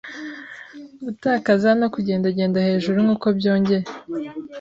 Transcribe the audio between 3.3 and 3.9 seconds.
byongeye